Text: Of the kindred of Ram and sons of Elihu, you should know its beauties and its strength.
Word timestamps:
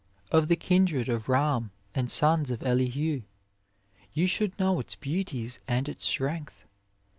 Of 0.31 0.47
the 0.47 0.55
kindred 0.55 1.09
of 1.09 1.29
Ram 1.29 1.69
and 1.93 2.09
sons 2.09 2.49
of 2.49 2.63
Elihu, 2.63 3.21
you 4.13 4.25
should 4.25 4.57
know 4.57 4.79
its 4.79 4.95
beauties 4.95 5.59
and 5.67 5.87
its 5.87 6.05
strength. 6.05 6.65